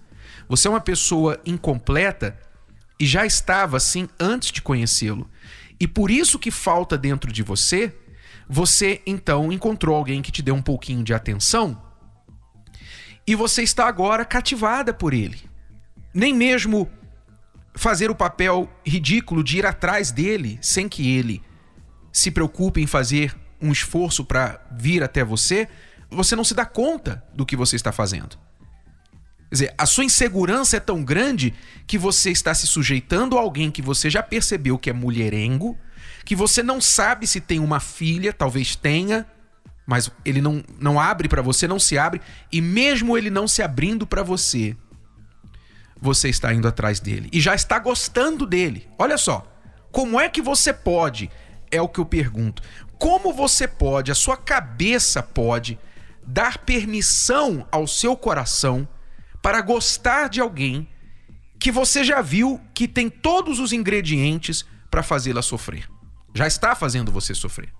Você 0.49 0.69
é 0.69 0.71
uma 0.71 0.81
pessoa 0.81 1.41
incompleta 1.45 2.39
e 2.99 3.07
já 3.07 3.27
estava 3.27 3.77
assim 3.77 4.09
antes 4.19 4.53
de 4.53 4.63
conhecê-lo. 4.63 5.29
E 5.79 5.89
por 5.89 6.11
isso 6.11 6.39
que 6.39 6.51
falta 6.51 6.97
dentro 6.97 7.33
de 7.33 7.43
você, 7.43 7.95
você 8.49 9.01
então 9.07 9.53
encontrou 9.53 9.97
alguém 9.97 10.23
que 10.23 10.33
te 10.33 10.43
deu 10.43 10.55
um 10.55 10.63
pouquinho 10.63 11.03
de 11.03 11.15
atenção 11.15 11.81
e 13.27 13.35
você 13.35 13.63
está 13.63 13.87
agora 13.87 14.25
cativada 14.25 14.93
por 14.93 15.15
ele. 15.15 15.41
Nem 16.13 16.35
mesmo 16.35 16.91
fazer 17.75 18.11
o 18.11 18.15
papel 18.15 18.69
ridículo 18.85 19.45
de 19.45 19.59
ir 19.59 19.67
atrás 19.67 20.11
dele 20.11 20.59
sem 20.61 20.89
que 20.89 21.17
ele 21.17 21.41
se 22.13 22.31
preocupe 22.31 22.81
em 22.81 22.87
fazer 22.87 23.37
um 23.61 23.73
esforço 23.73 24.25
para 24.25 24.61
vir 24.73 25.03
até 25.03 25.23
você, 25.25 25.69
você 26.11 26.35
não 26.35 26.45
se 26.45 26.55
dá 26.55 26.65
conta 26.65 27.23
do 27.35 27.47
que 27.47 27.57
você 27.57 27.77
está 27.77 27.93
fazendo. 27.93 28.39
Quer 29.49 29.55
dizer, 29.55 29.75
a 29.77 29.87
sua 29.87 30.05
insegurança 30.05 30.77
é 30.77 30.81
tão 30.81 31.03
grande 31.03 31.53
que 31.87 31.99
você 31.99 32.31
está 32.31 32.55
se 32.55 32.67
sujeitando 32.67 33.37
a 33.37 33.41
alguém 33.41 33.71
que 33.71 33.83
você 33.83 34.09
já 34.09 34.23
percebeu 34.23 34.79
que 34.79 34.91
é 34.91 34.93
mulherengo, 34.93 35.77
que 36.25 36.37
você 36.37 36.63
não 36.63 36.81
sabe 36.81 37.27
se 37.27 37.41
tem 37.41 37.59
uma 37.59 37.81
filha, 37.81 38.33
talvez 38.33 38.77
tenha, 38.77 39.27
mas 39.87 40.11
ele 40.25 40.41
não, 40.41 40.63
não 40.79 41.01
abre 41.01 41.29
para 41.29 41.43
você, 41.43 41.67
não 41.67 41.81
se 41.81 41.99
abre, 41.99 42.21
e 42.53 42.61
mesmo 42.61 43.19
ele 43.19 43.29
não 43.29 43.49
se 43.49 43.61
abrindo 43.61 44.07
para 44.07 44.23
você, 44.23 44.77
você 46.01 46.29
está 46.29 46.55
indo 46.55 46.69
atrás 46.69 47.01
dele 47.01 47.29
e 47.33 47.41
já 47.41 47.55
está 47.55 47.79
gostando 47.79 48.47
dele. 48.47 48.89
Olha 48.97 49.19
só, 49.19 49.47
como 49.91 50.19
é 50.21 50.29
que 50.29 50.41
você 50.41 50.73
pode? 50.73 51.29
É 51.71 51.81
o 51.81 51.89
que 51.89 52.01
eu 52.01 52.05
pergunto. 52.05 52.63
Como 52.99 53.33
você 53.33 53.67
pode, 53.67 54.11
a 54.11 54.15
sua 54.15 54.37
cabeça 54.37 55.23
pode 55.23 55.79
dar 56.27 56.59
permissão 56.59 57.67
ao 57.71 57.87
seu 57.87 58.17
coração 58.17 58.87
para 59.43 59.61
gostar 59.61 60.29
de 60.29 60.41
alguém 60.41 60.89
que 61.59 61.73
você 61.73 62.05
já 62.05 62.21
viu 62.21 62.61
que 62.75 62.87
tem 62.87 63.09
todos 63.09 63.59
os 63.59 63.73
ingredientes 63.73 64.65
para 64.91 65.03
fazê-la 65.03 65.43
sofrer. 65.43 65.89
Já 66.35 66.47
está 66.47 66.75
fazendo 66.75 67.13
você 67.13 67.35
sofrer. 67.35 67.73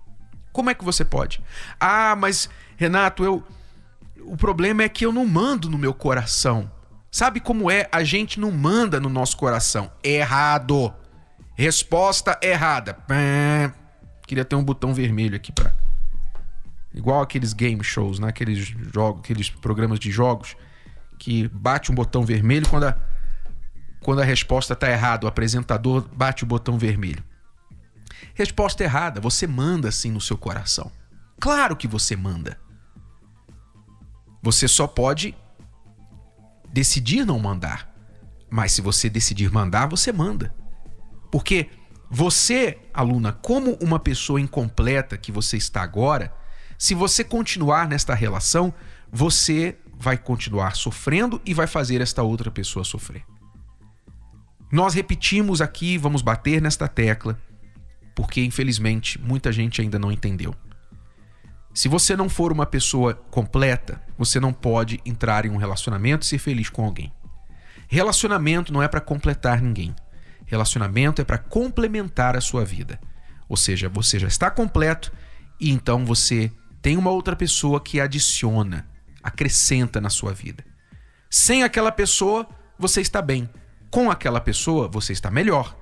Como 0.53 0.71
é 0.71 0.75
que 0.75 0.85
você 0.85 1.05
pode? 1.05 1.43
Ah, 1.79 2.17
mas 2.17 2.49
Renato, 2.77 3.25
eu 3.25 3.45
o 4.23 4.37
problema 4.37 4.83
é 4.83 4.89
que 4.89 5.05
eu 5.05 5.13
não 5.13 5.27
mando 5.27 5.69
no 5.69 5.79
meu 5.79 5.95
coração. 5.95 6.71
Sabe 7.11 7.41
como 7.41 7.71
é? 7.71 7.89
A 7.91 8.05
gente 8.05 8.39
não 8.39 8.51
manda 8.51 9.01
no 9.01 9.09
nosso 9.09 9.37
coração. 9.37 9.91
Errado. 10.03 10.93
Resposta 11.55 12.39
errada. 12.43 12.97
Queria 14.31 14.45
ter 14.45 14.55
um 14.55 14.63
botão 14.63 14.95
vermelho 14.95 15.35
aqui 15.35 15.51
para 15.51 15.75
igual 16.95 17.21
aqueles 17.21 17.53
game 17.53 17.83
shows, 17.83 18.21
né? 18.21 18.29
Aqueles 18.29 18.59
jogos, 18.59 19.23
aqueles 19.25 19.51
programas 19.51 19.99
de 19.99 20.09
jogos 20.09 20.57
que 21.19 21.49
bate 21.49 21.91
um 21.91 21.97
botão 21.97 22.25
vermelho 22.25 22.69
quando 22.69 22.85
a, 22.85 22.97
quando 24.01 24.21
a 24.21 24.25
resposta 24.25 24.75
está 24.75 24.89
errada. 24.89 25.27
O 25.27 25.29
apresentador 25.29 26.09
bate 26.15 26.45
o 26.45 26.47
botão 26.47 26.79
vermelho. 26.79 27.25
Resposta 28.33 28.85
errada. 28.85 29.21
Você 29.21 29.49
manda 29.49 29.91
sim 29.91 30.13
no 30.13 30.21
seu 30.21 30.39
coração. 30.39 30.93
Claro 31.41 31.75
que 31.75 31.89
você 31.89 32.15
manda. 32.15 32.57
Você 34.41 34.69
só 34.69 34.87
pode 34.87 35.35
decidir 36.73 37.27
não 37.27 37.41
mandar. 37.41 37.93
Mas 38.49 38.71
se 38.71 38.81
você 38.81 39.11
decidir 39.11 39.51
mandar, 39.51 39.89
você 39.89 40.13
manda. 40.13 40.55
Porque 41.33 41.69
você, 42.11 42.77
aluna, 42.93 43.33
como 43.33 43.79
uma 43.81 44.01
pessoa 44.01 44.41
incompleta 44.41 45.17
que 45.17 45.31
você 45.31 45.57
está 45.57 45.81
agora, 45.81 46.35
se 46.77 46.93
você 46.93 47.23
continuar 47.23 47.87
nesta 47.87 48.15
relação, 48.15 48.75
você 49.13 49.79
vai 49.97 50.19
continuar 50.19 50.75
sofrendo 50.75 51.41
e 51.47 51.55
vai 51.55 51.69
fazer 51.69 52.01
esta 52.01 52.23
outra 52.25 52.51
pessoa 52.51 52.85
sofrer. 52.85 53.23
Nós 54.73 54.93
repetimos 54.93 55.61
aqui, 55.61 55.97
vamos 55.97 56.21
bater 56.21 56.61
nesta 56.61 56.89
tecla, 56.89 57.39
porque 58.15 58.43
infelizmente 58.43 59.21
muita 59.21 59.53
gente 59.53 59.81
ainda 59.81 59.99
não 59.99 60.11
entendeu. 60.11 60.53
Se 61.73 61.87
você 61.87 62.17
não 62.17 62.29
for 62.29 62.51
uma 62.51 62.67
pessoa 62.67 63.15
completa, 63.15 64.03
você 64.19 64.41
não 64.41 64.53
pode 64.53 65.01
entrar 65.07 65.47
em 65.47 65.51
um 65.51 65.57
relacionamento 65.57 66.25
e 66.25 66.29
ser 66.29 66.39
feliz 66.39 66.69
com 66.69 66.85
alguém. 66.85 67.13
Relacionamento 67.87 68.73
não 68.73 68.83
é 68.83 68.89
para 68.89 69.01
completar 69.01 69.61
ninguém. 69.61 69.95
Relacionamento 70.51 71.23
é 71.23 71.25
para 71.25 71.39
complementar 71.39 72.37
a 72.37 72.41
sua 72.41 72.65
vida. 72.65 72.99
Ou 73.49 73.57
seja, 73.57 73.89
você 73.89 74.19
já 74.19 74.27
está 74.27 74.51
completo 74.51 75.13
e 75.61 75.71
então 75.71 76.05
você 76.05 76.51
tem 76.83 76.97
uma 76.97 77.11
outra 77.11 77.37
pessoa 77.37 77.81
que 77.81 78.01
adiciona, 78.01 78.85
acrescenta 79.23 80.01
na 80.01 80.11
sua 80.11 80.33
vida. 80.35 80.65
Sem 81.31 81.63
aquela 81.63 81.93
pessoa, 81.93 82.49
você 82.77 83.01
está 83.01 83.23
bem. 83.23 83.49
Com 83.93 84.11
aquela 84.11 84.41
pessoa, 84.41 84.89
você 84.89 85.13
está 85.13 85.31
melhor. 85.31 85.77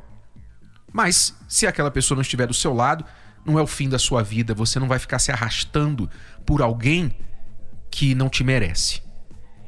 Mas 0.93 1.35
se 1.49 1.67
aquela 1.67 1.91
pessoa 1.91 2.17
não 2.17 2.23
estiver 2.23 2.47
do 2.47 2.53
seu 2.53 2.75
lado, 2.75 3.07
não 3.47 3.59
é 3.59 3.63
o 3.63 3.67
fim 3.67 3.89
da 3.89 3.99
sua 3.99 4.23
vida, 4.23 4.53
você 4.53 4.79
não 4.79 4.87
vai 4.87 4.99
ficar 4.99 5.19
se 5.19 5.33
arrastando 5.33 6.11
por 6.45 6.61
alguém 6.61 7.17
que 7.91 8.15
não 8.15 8.29
te 8.29 8.45
merece. 8.45 9.01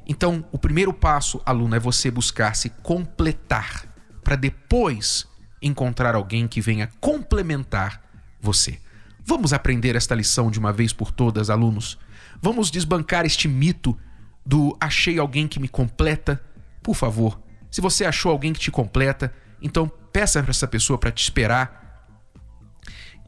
Então, 0.07 0.47
o 0.53 0.59
primeiro 0.59 0.93
passo, 0.93 1.41
aluno, 1.47 1.75
é 1.75 1.79
você 1.79 2.11
buscar 2.11 2.55
se 2.55 2.69
completar 2.69 3.90
para 4.23 4.37
depois 4.37 5.27
encontrar 5.63 6.15
alguém 6.15 6.49
que 6.49 6.61
venha 6.61 6.89
complementar 7.01 8.03
você. 8.41 8.79
Vamos 9.25 9.53
aprender 9.53 9.97
esta 9.97 10.15
lição 10.15 10.51
de 10.51 10.59
uma 10.59 10.73
vez 10.73 10.93
por 10.93 11.13
todas, 11.13 11.51
alunos? 11.51 11.99
Vamos 12.41 12.71
desbancar 12.71 13.27
este 13.27 13.47
mito 13.47 13.97
do 14.45 14.77
achei 14.81 15.19
alguém 15.19 15.47
que 15.47 15.61
me 15.61 15.69
completa? 15.69 16.43
Por 16.83 16.95
favor, 16.95 17.41
se 17.71 17.81
você 17.81 18.05
achou 18.05 18.33
alguém 18.33 18.53
que 18.53 18.61
te 18.61 18.71
completa, 18.71 19.33
então 19.61 19.87
peça 20.13 20.43
para 20.43 20.51
essa 20.51 20.67
pessoa 20.67 20.99
para 20.99 21.13
te 21.13 21.23
esperar, 21.23 22.09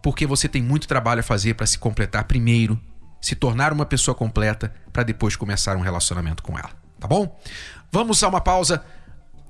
porque 0.02 0.26
você 0.26 0.48
tem 0.48 0.62
muito 0.62 0.88
trabalho 0.88 1.20
a 1.20 1.22
fazer 1.22 1.54
para 1.54 1.66
se 1.66 1.78
completar 1.78 2.24
primeiro, 2.24 2.80
se 3.20 3.36
tornar 3.36 3.72
uma 3.72 3.86
pessoa 3.86 4.14
completa, 4.14 4.74
para 4.92 5.04
depois 5.04 5.36
começar 5.36 5.76
um 5.76 5.80
relacionamento 5.80 6.42
com 6.42 6.58
ela, 6.58 6.70
tá 6.98 7.06
bom? 7.06 7.38
Vamos 7.92 8.22
a 8.24 8.28
uma 8.28 8.40
pausa. 8.40 8.84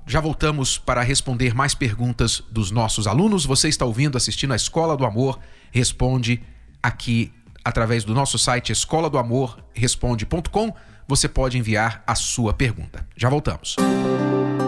Já 0.06 0.20
voltamos 0.20 0.78
para 0.78 1.02
responder 1.02 1.54
mais 1.54 1.74
perguntas 1.74 2.42
dos 2.50 2.70
nossos 2.70 3.06
alunos. 3.06 3.46
Você 3.46 3.68
está 3.68 3.84
ouvindo, 3.84 4.16
assistindo 4.16 4.52
a 4.52 4.56
Escola 4.56 4.96
do 4.96 5.04
Amor 5.04 5.38
Responde 5.72 6.42
aqui 6.82 7.32
através 7.64 8.04
do 8.04 8.14
nosso 8.14 8.38
site 8.38 8.70
escola 8.70 9.08
do 9.08 9.16
amor 9.16 9.58
responde.com. 9.72 10.74
Você 11.08 11.28
pode 11.28 11.58
enviar 11.58 12.02
a 12.06 12.14
sua 12.14 12.52
pergunta. 12.52 13.06
Já 13.16 13.28
voltamos. 13.28 13.76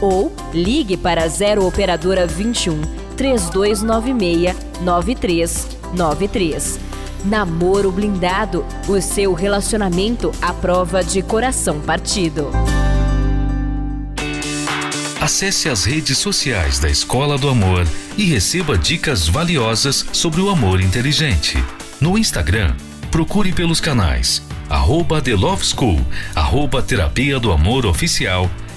ou 0.00 0.34
ligue 0.52 0.96
para 0.96 1.26
0 1.28 1.66
operadora 1.66 2.26
21 2.26 2.80
3296 3.16 4.54
9393. 4.80 6.80
Namoro 7.24 7.90
blindado, 7.90 8.64
o 8.86 9.00
seu 9.00 9.32
relacionamento 9.32 10.30
à 10.42 10.52
prova 10.52 11.02
de 11.02 11.22
coração 11.22 11.80
partido. 11.80 12.50
Acesse 15.20 15.70
as 15.70 15.84
redes 15.84 16.18
sociais 16.18 16.78
da 16.78 16.90
Escola 16.90 17.38
do 17.38 17.48
Amor 17.48 17.86
e 18.18 18.24
receba 18.24 18.76
dicas 18.76 19.26
valiosas 19.26 20.04
sobre 20.12 20.42
o 20.42 20.50
amor 20.50 20.82
inteligente. 20.82 21.56
No 21.98 22.18
Instagram, 22.18 22.74
procure 23.10 23.50
pelos 23.50 23.80
canais 23.80 24.42
arroba 24.68 25.20
The 25.20 25.34
Love 25.34 25.64
School, 25.64 26.00
arroba 26.34 26.82
Terapia 26.82 27.38
do 27.38 27.52
Amor 27.52 27.86
Oficial 27.86 28.50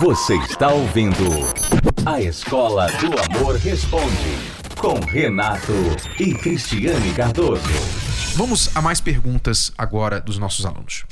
Você 0.00 0.34
está 0.36 0.72
ouvindo 0.72 1.24
A 2.06 2.22
Escola 2.22 2.86
do 2.86 3.36
Amor 3.36 3.56
Responde, 3.56 4.34
com 4.80 4.98
Renato 4.98 5.74
e 6.18 6.32
Cristiane 6.32 7.12
Cardoso. 7.12 7.60
Vamos 8.34 8.74
a 8.74 8.80
mais 8.80 8.98
perguntas 8.98 9.70
agora 9.76 10.18
dos 10.18 10.38
nossos 10.38 10.64
alunos. 10.64 11.04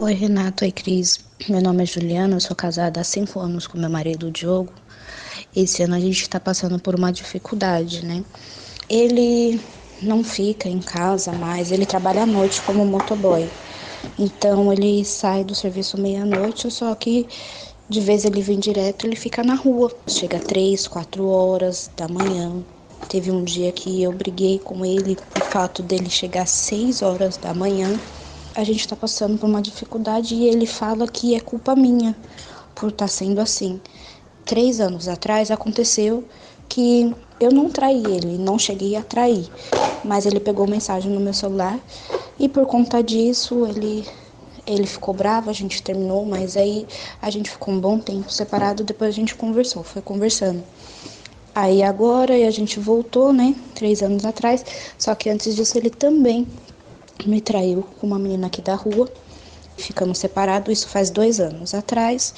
Oi, 0.00 0.14
Renato. 0.14 0.64
Oi, 0.64 0.70
Cris. 0.70 1.18
Meu 1.48 1.60
nome 1.60 1.82
é 1.82 1.86
Juliana, 1.86 2.36
eu 2.36 2.40
sou 2.40 2.54
casada 2.54 3.00
há 3.00 3.04
cinco 3.04 3.40
anos 3.40 3.66
com 3.66 3.76
meu 3.76 3.90
marido 3.90 4.30
Diogo. 4.30 4.72
Esse 5.54 5.82
ano 5.82 5.96
a 5.96 6.00
gente 6.00 6.22
está 6.22 6.38
passando 6.38 6.78
por 6.78 6.94
uma 6.94 7.12
dificuldade, 7.12 8.06
né? 8.06 8.22
Ele 8.88 9.60
não 10.00 10.22
fica 10.22 10.68
em 10.68 10.78
casa 10.78 11.32
mais, 11.32 11.72
ele 11.72 11.86
trabalha 11.86 12.22
à 12.22 12.26
noite 12.26 12.62
como 12.62 12.86
motoboy. 12.86 13.50
Então 14.18 14.72
ele 14.72 15.04
sai 15.04 15.44
do 15.44 15.54
serviço 15.54 16.00
meia-noite, 16.00 16.70
só 16.70 16.94
que 16.94 17.28
de 17.88 18.00
vez 18.00 18.24
ele 18.24 18.42
vem 18.42 18.58
direto, 18.58 19.06
ele 19.06 19.16
fica 19.16 19.42
na 19.42 19.54
rua. 19.54 19.90
Chega 20.06 20.38
três, 20.38 20.86
quatro 20.86 21.26
horas 21.28 21.90
da 21.96 22.06
manhã. 22.08 22.62
Teve 23.08 23.30
um 23.30 23.42
dia 23.42 23.72
que 23.72 24.02
eu 24.02 24.12
briguei 24.12 24.58
com 24.58 24.84
ele 24.84 25.16
o 25.34 25.40
fato 25.40 25.82
dele 25.82 26.10
chegar 26.10 26.42
às 26.42 26.50
seis 26.50 27.00
horas 27.00 27.38
da 27.38 27.54
manhã. 27.54 27.98
A 28.54 28.64
gente 28.64 28.80
está 28.80 28.94
passando 28.94 29.38
por 29.38 29.48
uma 29.48 29.62
dificuldade 29.62 30.34
e 30.34 30.46
ele 30.46 30.66
fala 30.66 31.08
que 31.08 31.34
é 31.34 31.40
culpa 31.40 31.74
minha 31.74 32.14
por 32.74 32.90
estar 32.90 33.06
tá 33.06 33.08
sendo 33.08 33.40
assim. 33.40 33.80
Três 34.44 34.80
anos 34.80 35.08
atrás 35.08 35.50
aconteceu 35.50 36.24
que 36.68 37.14
eu 37.40 37.50
não 37.50 37.70
traí 37.70 38.04
ele, 38.04 38.36
não 38.36 38.58
cheguei 38.58 38.96
a 38.96 39.02
trair, 39.02 39.48
mas 40.04 40.26
ele 40.26 40.40
pegou 40.40 40.66
mensagem 40.66 41.10
no 41.10 41.20
meu 41.20 41.32
celular 41.32 41.78
e 42.38 42.48
por 42.48 42.66
conta 42.66 43.02
disso, 43.02 43.66
ele 43.66 44.06
ele 44.66 44.86
ficou 44.86 45.14
bravo, 45.14 45.48
a 45.48 45.52
gente 45.54 45.82
terminou, 45.82 46.26
mas 46.26 46.54
aí 46.54 46.86
a 47.22 47.30
gente 47.30 47.48
ficou 47.50 47.72
um 47.72 47.80
bom 47.80 47.98
tempo 47.98 48.30
separado, 48.30 48.84
depois 48.84 49.08
a 49.08 49.16
gente 49.16 49.34
conversou, 49.34 49.82
foi 49.82 50.02
conversando. 50.02 50.62
Aí 51.54 51.82
agora 51.82 52.34
a 52.34 52.50
gente 52.50 52.78
voltou, 52.78 53.32
né, 53.32 53.54
três 53.74 54.02
anos 54.02 54.26
atrás, 54.26 54.62
só 54.98 55.14
que 55.14 55.30
antes 55.30 55.56
disso 55.56 55.78
ele 55.78 55.88
também 55.88 56.46
me 57.24 57.40
traiu 57.40 57.82
com 57.98 58.06
uma 58.06 58.18
menina 58.18 58.46
aqui 58.48 58.60
da 58.60 58.74
rua 58.74 59.10
ficamos 59.78 60.18
separados, 60.18 60.72
isso 60.72 60.88
faz 60.88 61.10
dois 61.10 61.40
anos 61.40 61.74
atrás. 61.74 62.34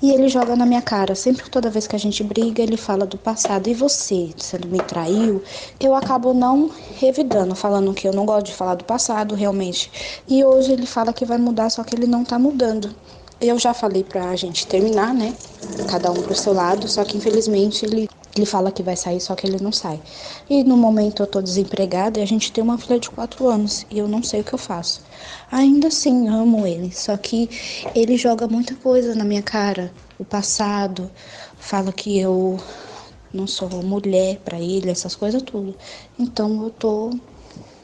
E 0.00 0.12
ele 0.12 0.28
joga 0.28 0.54
na 0.54 0.64
minha 0.64 0.80
cara, 0.80 1.14
sempre 1.14 1.50
toda 1.50 1.70
vez 1.70 1.86
que 1.86 1.96
a 1.96 1.98
gente 1.98 2.22
briga, 2.22 2.62
ele 2.62 2.76
fala 2.76 3.04
do 3.04 3.18
passado. 3.18 3.68
E 3.68 3.74
você, 3.74 4.30
você 4.36 4.58
me 4.58 4.78
traiu? 4.80 5.42
Eu 5.80 5.94
acabo 5.94 6.32
não 6.32 6.70
revidando, 6.96 7.54
falando 7.54 7.92
que 7.92 8.06
eu 8.06 8.12
não 8.12 8.24
gosto 8.24 8.46
de 8.46 8.54
falar 8.54 8.76
do 8.76 8.84
passado, 8.84 9.34
realmente. 9.34 9.90
E 10.28 10.44
hoje 10.44 10.72
ele 10.72 10.86
fala 10.86 11.12
que 11.12 11.24
vai 11.24 11.38
mudar, 11.38 11.70
só 11.70 11.82
que 11.82 11.94
ele 11.94 12.06
não 12.06 12.24
tá 12.24 12.38
mudando. 12.38 12.94
Eu 13.40 13.58
já 13.58 13.74
falei 13.74 14.02
pra 14.02 14.34
gente 14.36 14.66
terminar, 14.66 15.14
né? 15.14 15.34
Cada 15.90 16.10
um 16.10 16.22
pro 16.22 16.34
seu 16.34 16.52
lado, 16.52 16.88
só 16.88 17.04
que 17.04 17.16
infelizmente 17.16 17.84
ele 17.84 18.08
ele 18.38 18.46
fala 18.46 18.70
que 18.70 18.82
vai 18.82 18.96
sair, 18.96 19.20
só 19.20 19.34
que 19.34 19.46
ele 19.46 19.58
não 19.60 19.72
sai. 19.72 20.00
E 20.48 20.62
no 20.64 20.76
momento 20.76 21.22
eu 21.22 21.26
tô 21.26 21.42
desempregada 21.42 22.20
e 22.20 22.22
a 22.22 22.26
gente 22.26 22.52
tem 22.52 22.62
uma 22.62 22.78
filha 22.78 22.98
de 22.98 23.10
quatro 23.10 23.48
anos 23.48 23.84
e 23.90 23.98
eu 23.98 24.08
não 24.08 24.22
sei 24.22 24.40
o 24.40 24.44
que 24.44 24.54
eu 24.54 24.58
faço. 24.58 25.02
Ainda 25.50 25.88
assim, 25.88 26.28
amo 26.28 26.66
ele, 26.66 26.92
só 26.92 27.16
que 27.16 27.50
ele 27.94 28.16
joga 28.16 28.46
muita 28.46 28.74
coisa 28.76 29.14
na 29.14 29.24
minha 29.24 29.42
cara. 29.42 29.92
O 30.18 30.24
passado, 30.24 31.10
fala 31.58 31.92
que 31.92 32.18
eu 32.18 32.58
não 33.32 33.46
sou 33.46 33.68
mulher 33.82 34.38
para 34.44 34.58
ele, 34.58 34.90
essas 34.90 35.14
coisas 35.14 35.42
tudo. 35.42 35.74
Então 36.18 36.62
eu 36.62 36.70
tô 36.70 37.10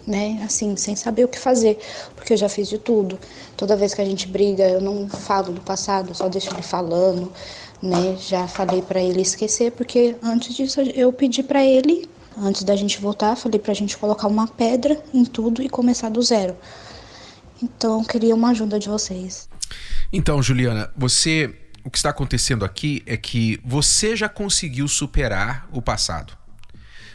né, 0.06 0.42
assim, 0.44 0.76
sem 0.76 0.94
saber 0.94 1.24
o 1.24 1.28
que 1.28 1.38
fazer, 1.38 1.78
porque 2.14 2.34
eu 2.34 2.36
já 2.36 2.48
fiz 2.48 2.68
de 2.68 2.78
tudo. 2.78 3.18
Toda 3.56 3.76
vez 3.76 3.94
que 3.94 4.02
a 4.02 4.04
gente 4.04 4.28
briga, 4.28 4.68
eu 4.68 4.80
não 4.80 5.08
falo 5.08 5.52
do 5.52 5.62
passado, 5.62 6.14
só 6.14 6.28
deixo 6.28 6.52
ele 6.52 6.62
falando 6.62 7.32
né? 7.84 8.16
Já 8.16 8.48
falei 8.48 8.80
para 8.80 9.00
ele 9.00 9.20
esquecer, 9.20 9.72
porque 9.72 10.16
antes 10.22 10.56
disso 10.56 10.80
eu 10.80 11.12
pedi 11.12 11.42
para 11.42 11.64
ele, 11.64 12.08
antes 12.36 12.64
da 12.64 12.74
gente 12.74 12.98
voltar, 12.98 13.36
falei 13.36 13.60
pra 13.60 13.74
gente 13.74 13.96
colocar 13.96 14.26
uma 14.26 14.48
pedra 14.48 14.98
em 15.12 15.24
tudo 15.24 15.62
e 15.62 15.68
começar 15.68 16.08
do 16.08 16.22
zero. 16.22 16.56
Então, 17.62 18.02
queria 18.02 18.34
uma 18.34 18.50
ajuda 18.50 18.78
de 18.78 18.88
vocês. 18.88 19.48
Então, 20.12 20.42
Juliana, 20.42 20.90
você 20.96 21.54
o 21.84 21.90
que 21.90 21.98
está 21.98 22.08
acontecendo 22.08 22.64
aqui 22.64 23.02
é 23.04 23.14
que 23.14 23.60
você 23.62 24.16
já 24.16 24.26
conseguiu 24.26 24.88
superar 24.88 25.68
o 25.70 25.82
passado. 25.82 26.32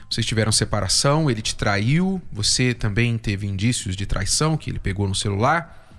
Vocês 0.07 0.25
tiveram 0.25 0.51
separação, 0.51 1.29
ele 1.29 1.41
te 1.41 1.55
traiu, 1.55 2.21
você 2.31 2.75
também 2.75 3.17
teve 3.17 3.47
indícios 3.47 3.95
de 3.95 4.05
traição 4.05 4.55
que 4.55 4.69
ele 4.69 4.77
pegou 4.77 5.07
no 5.07 5.15
celular. 5.15 5.89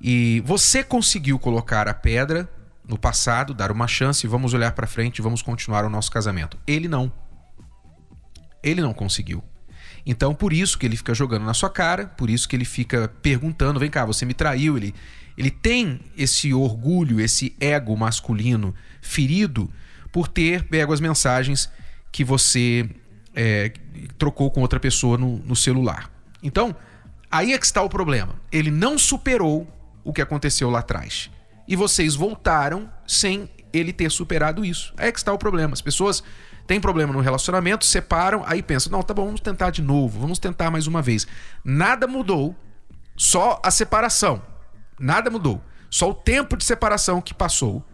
E 0.00 0.42
você 0.44 0.82
conseguiu 0.82 1.38
colocar 1.38 1.86
a 1.86 1.94
pedra 1.94 2.48
no 2.86 2.98
passado, 2.98 3.54
dar 3.54 3.72
uma 3.72 3.88
chance, 3.88 4.26
vamos 4.26 4.52
olhar 4.52 4.72
para 4.72 4.86
frente, 4.86 5.22
vamos 5.22 5.42
continuar 5.42 5.84
o 5.84 5.90
nosso 5.90 6.10
casamento. 6.10 6.58
Ele 6.66 6.86
não. 6.86 7.12
Ele 8.62 8.80
não 8.80 8.92
conseguiu. 8.92 9.42
Então, 10.06 10.34
por 10.34 10.52
isso 10.52 10.78
que 10.78 10.84
ele 10.84 10.96
fica 10.96 11.14
jogando 11.14 11.44
na 11.44 11.54
sua 11.54 11.70
cara, 11.70 12.06
por 12.06 12.28
isso 12.28 12.48
que 12.48 12.54
ele 12.54 12.64
fica 12.64 13.08
perguntando: 13.22 13.80
vem 13.80 13.90
cá, 13.90 14.04
você 14.04 14.26
me 14.26 14.34
traiu. 14.34 14.76
Ele, 14.76 14.94
ele 15.36 15.50
tem 15.50 16.00
esse 16.16 16.52
orgulho, 16.52 17.20
esse 17.20 17.56
ego 17.58 17.96
masculino 17.96 18.74
ferido 19.00 19.70
por 20.12 20.28
ter 20.28 20.64
pego 20.64 20.92
as 20.92 21.00
mensagens 21.00 21.70
que 22.12 22.22
você 22.22 22.88
é, 23.34 23.72
trocou 24.18 24.50
com 24.50 24.60
outra 24.60 24.78
pessoa 24.78 25.16
no, 25.16 25.38
no 25.38 25.56
celular. 25.56 26.10
Então, 26.42 26.76
aí 27.30 27.54
é 27.54 27.58
que 27.58 27.64
está 27.64 27.82
o 27.82 27.88
problema. 27.88 28.36
Ele 28.52 28.70
não 28.70 28.98
superou 28.98 29.66
o 30.04 30.12
que 30.12 30.20
aconteceu 30.20 30.68
lá 30.68 30.80
atrás 30.80 31.30
e 31.66 31.76
vocês 31.76 32.14
voltaram 32.14 32.90
sem 33.06 33.48
ele 33.72 33.92
ter 33.92 34.10
superado 34.10 34.64
isso. 34.64 34.94
É 34.96 35.10
que 35.10 35.18
está 35.18 35.32
o 35.32 35.38
problema. 35.38 35.72
As 35.72 35.80
pessoas 35.80 36.22
têm 36.66 36.80
problema 36.80 37.12
no 37.12 37.20
relacionamento, 37.20 37.84
separam, 37.84 38.42
aí 38.46 38.62
pensam: 38.62 38.92
não, 38.92 39.02
tá 39.02 39.12
bom, 39.12 39.26
vamos 39.26 39.40
tentar 39.40 39.70
de 39.70 39.82
novo, 39.82 40.20
vamos 40.20 40.38
tentar 40.38 40.70
mais 40.70 40.86
uma 40.86 41.02
vez. 41.02 41.26
Nada 41.64 42.06
mudou, 42.06 42.54
só 43.16 43.60
a 43.64 43.70
separação. 43.70 44.42
Nada 44.98 45.30
mudou. 45.30 45.62
Só 45.90 46.10
o 46.10 46.14
tempo 46.14 46.56
de 46.56 46.64
separação 46.64 47.20
que 47.20 47.32
passou, 47.32 47.84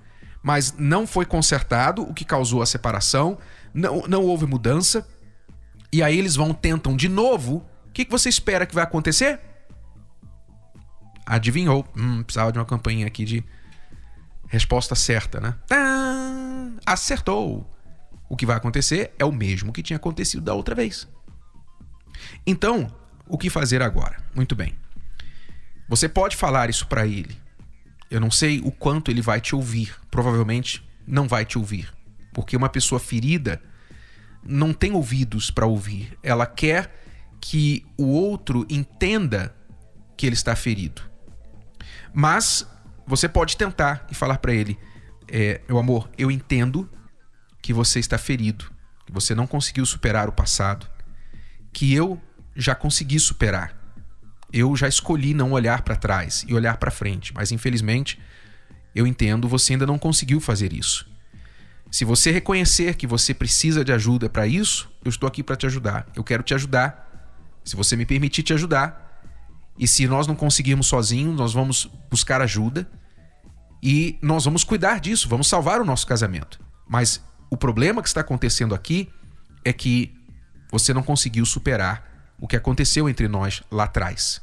mas 0.42 0.74
não 0.78 1.06
foi 1.06 1.26
consertado 1.26 2.02
o 2.02 2.14
que 2.14 2.24
causou 2.24 2.62
a 2.62 2.66
separação, 2.66 3.38
não, 3.74 4.02
não 4.08 4.24
houve 4.24 4.46
mudança. 4.46 5.06
E 5.92 6.02
aí 6.02 6.18
eles 6.18 6.36
vão, 6.36 6.54
tentam 6.54 6.96
de 6.96 7.08
novo. 7.08 7.66
O 7.86 7.92
que, 7.92 8.04
que 8.04 8.10
você 8.10 8.28
espera 8.28 8.64
que 8.64 8.74
vai 8.74 8.84
acontecer? 8.84 9.40
Adivinhou. 11.26 11.86
Hum, 11.96 12.22
precisava 12.22 12.52
de 12.52 12.58
uma 12.58 12.64
campanha 12.64 13.06
aqui 13.06 13.24
de 13.24 13.44
Resposta 14.50 14.96
certa, 14.96 15.40
né? 15.40 15.54
Ah, 15.70 16.70
acertou. 16.84 17.72
O 18.28 18.36
que 18.36 18.44
vai 18.44 18.56
acontecer 18.56 19.12
é 19.16 19.24
o 19.24 19.30
mesmo 19.30 19.72
que 19.72 19.80
tinha 19.80 19.96
acontecido 19.96 20.42
da 20.42 20.52
outra 20.52 20.74
vez. 20.74 21.08
Então, 22.44 22.92
o 23.28 23.38
que 23.38 23.48
fazer 23.48 23.80
agora? 23.80 24.16
Muito 24.34 24.56
bem. 24.56 24.74
Você 25.88 26.08
pode 26.08 26.36
falar 26.36 26.68
isso 26.68 26.88
para 26.88 27.06
ele. 27.06 27.40
Eu 28.10 28.20
não 28.20 28.30
sei 28.30 28.60
o 28.60 28.72
quanto 28.72 29.08
ele 29.08 29.22
vai 29.22 29.40
te 29.40 29.54
ouvir. 29.54 29.94
Provavelmente 30.10 30.84
não 31.06 31.28
vai 31.28 31.44
te 31.44 31.56
ouvir, 31.56 31.88
porque 32.32 32.56
uma 32.56 32.68
pessoa 32.68 32.98
ferida 32.98 33.62
não 34.42 34.72
tem 34.72 34.92
ouvidos 34.92 35.48
para 35.48 35.66
ouvir. 35.66 36.18
Ela 36.24 36.44
quer 36.44 36.92
que 37.40 37.86
o 37.96 38.06
outro 38.06 38.66
entenda 38.68 39.54
que 40.16 40.26
ele 40.26 40.34
está 40.34 40.56
ferido. 40.56 41.02
Mas 42.12 42.66
você 43.10 43.28
pode 43.28 43.56
tentar 43.56 44.06
e 44.10 44.14
falar 44.14 44.38
para 44.38 44.54
ele: 44.54 44.78
é, 45.28 45.60
meu 45.68 45.78
amor, 45.78 46.08
eu 46.16 46.30
entendo 46.30 46.88
que 47.60 47.72
você 47.72 47.98
está 47.98 48.16
ferido, 48.16 48.70
que 49.04 49.12
você 49.12 49.34
não 49.34 49.46
conseguiu 49.46 49.84
superar 49.84 50.28
o 50.28 50.32
passado, 50.32 50.88
que 51.72 51.92
eu 51.92 52.20
já 52.54 52.74
consegui 52.74 53.18
superar. 53.18 53.76
Eu 54.52 54.74
já 54.74 54.88
escolhi 54.88 55.34
não 55.34 55.52
olhar 55.52 55.82
para 55.82 55.94
trás 55.94 56.44
e 56.48 56.54
olhar 56.54 56.76
para 56.76 56.90
frente, 56.90 57.34
mas 57.34 57.52
infelizmente 57.52 58.18
eu 58.94 59.06
entendo, 59.06 59.48
você 59.48 59.74
ainda 59.74 59.86
não 59.86 59.98
conseguiu 59.98 60.40
fazer 60.40 60.72
isso. 60.72 61.08
Se 61.90 62.04
você 62.04 62.30
reconhecer 62.30 62.94
que 62.94 63.06
você 63.06 63.34
precisa 63.34 63.84
de 63.84 63.92
ajuda 63.92 64.28
para 64.28 64.46
isso, 64.46 64.90
eu 65.04 65.08
estou 65.08 65.26
aqui 65.26 65.42
para 65.42 65.56
te 65.56 65.66
ajudar. 65.66 66.06
Eu 66.14 66.24
quero 66.24 66.42
te 66.42 66.54
ajudar. 66.54 67.08
Se 67.64 67.76
você 67.76 67.96
me 67.96 68.06
permitir 68.06 68.42
te 68.42 68.52
ajudar, 68.52 69.10
e 69.78 69.86
se 69.86 70.06
nós 70.06 70.26
não 70.26 70.34
conseguirmos 70.34 70.86
sozinhos, 70.86 71.36
nós 71.36 71.52
vamos 71.52 71.90
buscar 72.10 72.40
ajuda 72.40 72.88
e 73.82 74.18
nós 74.20 74.44
vamos 74.44 74.64
cuidar 74.64 75.00
disso, 75.00 75.28
vamos 75.28 75.48
salvar 75.48 75.80
o 75.80 75.84
nosso 75.84 76.06
casamento. 76.06 76.60
Mas 76.88 77.20
O 77.50 77.56
problema 77.56 78.00
que 78.00 78.08
está 78.08 78.20
acontecendo 78.20 78.74
aqui 78.74 79.10
é 79.64 79.72
que 79.72 80.14
você 80.70 80.94
não 80.94 81.02
conseguiu 81.02 81.44
superar 81.44 82.32
o 82.38 82.46
que 82.46 82.56
aconteceu 82.56 83.08
entre 83.08 83.26
nós 83.26 83.60
lá 83.70 83.84
atrás. 83.84 84.40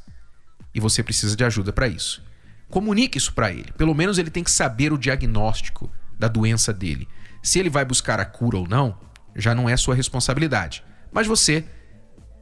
E 0.74 0.78
você 0.78 1.02
precisa 1.02 1.34
de 1.34 1.42
ajuda 1.42 1.72
para 1.72 1.88
isso. 1.88 2.22
Comunique 2.68 3.16
isso 3.16 3.32
para 3.32 3.50
ele. 3.50 3.72
Pelo 3.72 3.94
menos 3.94 4.18
ele 4.18 4.30
tem 4.30 4.44
que 4.44 4.50
saber 4.50 4.92
o 4.92 4.98
diagnóstico 4.98 5.90
da 6.18 6.28
doença 6.28 6.70
dele. 6.72 7.08
Se 7.42 7.58
ele 7.58 7.70
vai 7.70 7.84
buscar 7.84 8.20
a 8.20 8.26
cura 8.26 8.58
ou 8.58 8.68
não, 8.68 8.98
já 9.34 9.54
não 9.54 9.68
é 9.68 9.76
sua 9.76 9.94
responsabilidade. 9.94 10.84
Mas 11.10 11.26
você 11.26 11.64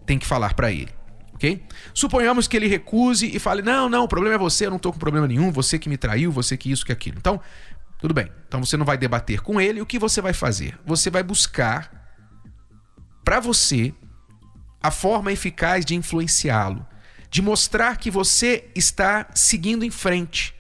tem 0.05 0.19
que 0.19 0.27
falar 0.27 0.55
para 0.55 0.73
ele, 0.73 0.91
ok? 1.37 1.63
Suponhamos 1.95 2.49
que 2.49 2.57
ele 2.57 2.67
recuse 2.67 3.35
e 3.35 3.39
fale: 3.39 3.63
não, 3.63 3.89
não, 3.89 4.05
o 4.05 4.09
problema 4.09 4.35
é 4.35 4.39
você, 4.39 4.67
eu 4.67 4.71
não 4.71 4.79
tô 4.79 4.93
com 4.93 4.99
problema 4.99 5.29
nenhum, 5.29 5.53
você 5.53 5.79
que 5.79 5.89
me 5.89 5.97
traiu, 5.97 6.33
você 6.33 6.57
que 6.57 6.71
isso, 6.71 6.85
que 6.85 6.93
aquilo. 6.93 7.19
Então, 7.19 7.41
tudo 7.99 8.13
bem. 8.13 8.31
Então 8.49 8.65
você 8.65 8.77
não 8.77 8.85
vai 8.85 8.99
debater 8.99 9.41
com 9.41 9.61
ele. 9.61 9.81
O 9.81 9.87
que 9.87 9.99
você 9.99 10.21
vai 10.21 10.33
fazer? 10.33 10.79
Você 10.85 11.11
vai 11.11 11.23
buscar 11.23 11.91
para 13.25 13.39
você 13.39 13.95
a 14.83 14.91
forma 14.91 15.33
eficaz 15.33 15.85
de 15.85 15.95
influenciá-lo, 15.95 16.87
de 17.31 17.43
mostrar 17.43 17.97
que 17.97 18.11
você 18.11 18.71
está 18.75 19.29
seguindo 19.35 19.85
em 19.85 19.91
frente. 19.91 20.55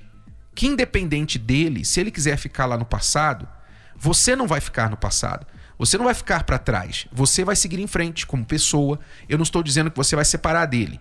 Que 0.54 0.66
independente 0.66 1.38
dele, 1.38 1.84
se 1.84 2.00
ele 2.00 2.10
quiser 2.10 2.36
ficar 2.36 2.66
lá 2.66 2.76
no 2.76 2.84
passado, 2.86 3.46
você 3.96 4.34
não 4.34 4.46
vai 4.46 4.60
ficar 4.60 4.90
no 4.90 4.96
passado. 4.96 5.46
Você 5.78 5.98
não 5.98 6.04
vai 6.06 6.14
ficar 6.14 6.44
para 6.44 6.58
trás. 6.58 7.06
Você 7.12 7.44
vai 7.44 7.54
seguir 7.54 7.78
em 7.78 7.86
frente 7.86 8.26
como 8.26 8.44
pessoa. 8.44 8.98
Eu 9.28 9.36
não 9.36 9.42
estou 9.42 9.62
dizendo 9.62 9.90
que 9.90 9.96
você 9.96 10.16
vai 10.16 10.24
separar 10.24 10.66
dele, 10.66 11.00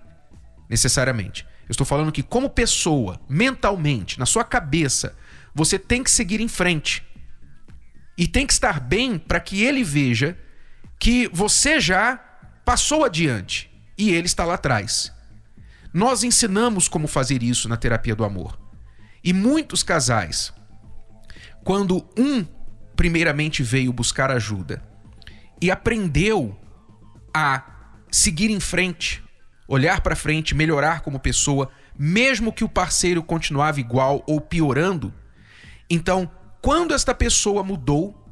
necessariamente. 0.69 1.45
Eu 1.67 1.71
estou 1.71 1.85
falando 1.85 2.11
que, 2.11 2.21
como 2.21 2.49
pessoa, 2.49 3.19
mentalmente, 3.27 4.19
na 4.19 4.25
sua 4.25 4.43
cabeça, 4.43 5.15
você 5.53 5.79
tem 5.79 6.03
que 6.03 6.11
seguir 6.11 6.41
em 6.41 6.47
frente. 6.47 7.03
E 8.17 8.27
tem 8.27 8.45
que 8.45 8.53
estar 8.53 8.79
bem 8.79 9.17
para 9.17 9.39
que 9.39 9.63
ele 9.63 9.83
veja 9.83 10.37
que 10.99 11.29
você 11.33 11.79
já 11.79 12.17
passou 12.63 13.03
adiante 13.03 13.71
e 13.97 14.11
ele 14.11 14.27
está 14.27 14.45
lá 14.45 14.55
atrás. 14.55 15.11
Nós 15.93 16.23
ensinamos 16.23 16.87
como 16.87 17.07
fazer 17.07 17.41
isso 17.41 17.69
na 17.69 17.77
terapia 17.77 18.15
do 18.15 18.25
amor. 18.25 18.59
E 19.23 19.33
muitos 19.33 19.81
casais, 19.81 20.53
quando 21.63 22.07
um 22.17 22.45
primeiramente 22.95 23.61
veio 23.61 23.91
buscar 23.91 24.31
ajuda 24.31 24.83
e 25.61 25.71
aprendeu 25.71 26.57
a 27.33 27.63
seguir 28.11 28.49
em 28.49 28.59
frente, 28.59 29.23
olhar 29.67 30.01
para 30.01 30.15
frente, 30.15 30.55
melhorar 30.55 31.01
como 31.01 31.19
pessoa, 31.19 31.69
mesmo 31.97 32.53
que 32.53 32.63
o 32.63 32.69
parceiro 32.69 33.23
continuava 33.23 33.79
igual 33.79 34.23
ou 34.27 34.39
piorando. 34.39 35.13
Então, 35.89 36.29
quando 36.61 36.93
esta 36.93 37.13
pessoa 37.13 37.63
mudou, 37.63 38.25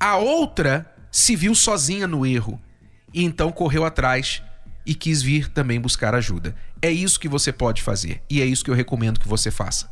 a 0.00 0.16
outra 0.16 0.94
se 1.10 1.36
viu 1.36 1.54
sozinha 1.54 2.06
no 2.06 2.24
erro 2.24 2.60
e 3.12 3.24
então 3.24 3.50
correu 3.50 3.84
atrás 3.84 4.42
e 4.84 4.94
quis 4.94 5.20
vir 5.20 5.48
também 5.48 5.80
buscar 5.80 6.14
ajuda. 6.14 6.54
É 6.80 6.90
isso 6.90 7.20
que 7.20 7.28
você 7.28 7.52
pode 7.52 7.82
fazer 7.82 8.22
e 8.30 8.40
é 8.40 8.44
isso 8.44 8.64
que 8.64 8.70
eu 8.70 8.74
recomendo 8.74 9.20
que 9.20 9.28
você 9.28 9.50
faça. 9.50 9.90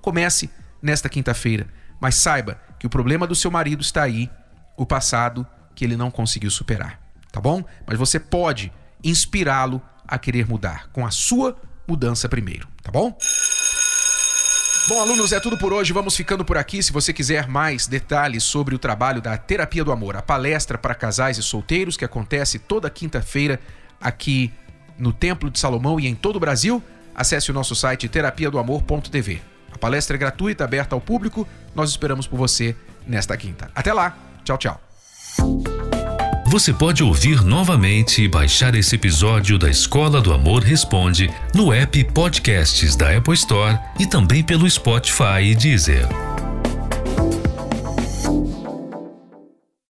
Comece 0.00 0.50
nesta 0.80 1.08
quinta-feira, 1.08 1.68
mas 2.00 2.14
saiba 2.16 2.60
que 2.78 2.86
o 2.86 2.90
problema 2.90 3.26
do 3.26 3.34
seu 3.34 3.50
marido 3.50 3.82
está 3.82 4.02
aí, 4.02 4.30
o 4.76 4.86
passado 4.86 5.46
que 5.74 5.84
ele 5.84 5.96
não 5.96 6.10
conseguiu 6.10 6.50
superar, 6.50 7.00
tá 7.32 7.40
bom? 7.40 7.64
Mas 7.86 7.98
você 7.98 8.18
pode 8.18 8.72
inspirá-lo 9.02 9.82
a 10.06 10.18
querer 10.18 10.48
mudar 10.48 10.88
com 10.92 11.06
a 11.06 11.10
sua 11.10 11.56
mudança 11.86 12.28
primeiro, 12.28 12.68
tá 12.82 12.90
bom? 12.90 13.16
Bom, 14.88 15.02
alunos, 15.02 15.32
é 15.32 15.40
tudo 15.40 15.58
por 15.58 15.70
hoje. 15.70 15.92
Vamos 15.92 16.16
ficando 16.16 16.46
por 16.46 16.56
aqui. 16.56 16.82
Se 16.82 16.92
você 16.92 17.12
quiser 17.12 17.46
mais 17.46 17.86
detalhes 17.86 18.42
sobre 18.42 18.74
o 18.74 18.78
trabalho 18.78 19.20
da 19.20 19.36
Terapia 19.36 19.84
do 19.84 19.92
Amor, 19.92 20.16
a 20.16 20.22
palestra 20.22 20.78
para 20.78 20.94
casais 20.94 21.36
e 21.36 21.42
solteiros 21.42 21.94
que 21.94 22.06
acontece 22.06 22.58
toda 22.58 22.88
quinta-feira 22.88 23.60
aqui 24.00 24.50
no 24.96 25.12
Templo 25.12 25.50
de 25.50 25.58
Salomão 25.58 26.00
e 26.00 26.06
em 26.06 26.14
todo 26.14 26.36
o 26.36 26.40
Brasil, 26.40 26.82
acesse 27.14 27.50
o 27.50 27.54
nosso 27.54 27.76
site 27.76 28.08
terapiadoamor.tv. 28.08 29.57
A 29.78 29.80
palestra 29.80 30.16
é 30.16 30.18
gratuita, 30.18 30.64
aberta 30.64 30.96
ao 30.96 31.00
público. 31.00 31.46
Nós 31.72 31.90
esperamos 31.90 32.26
por 32.26 32.36
você 32.36 32.74
nesta 33.06 33.36
quinta. 33.36 33.70
Até 33.76 33.92
lá. 33.92 34.18
Tchau, 34.42 34.58
tchau. 34.58 34.80
Você 36.48 36.72
pode 36.72 37.04
ouvir 37.04 37.44
novamente 37.44 38.22
e 38.22 38.28
baixar 38.28 38.74
esse 38.74 38.96
episódio 38.96 39.56
da 39.56 39.70
Escola 39.70 40.20
do 40.20 40.32
Amor 40.32 40.64
Responde 40.64 41.30
no 41.54 41.72
app 41.72 42.02
Podcasts 42.12 42.96
da 42.96 43.16
Apple 43.16 43.34
Store 43.34 43.78
e 44.00 44.06
também 44.06 44.42
pelo 44.42 44.68
Spotify 44.68 45.42
e 45.42 45.54
Deezer. 45.54 46.08